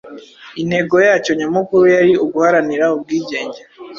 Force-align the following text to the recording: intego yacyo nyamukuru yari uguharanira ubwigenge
intego 0.61 0.95
yacyo 1.07 1.31
nyamukuru 1.39 1.85
yari 1.95 2.13
uguharanira 2.25 2.85
ubwigenge 2.95 3.59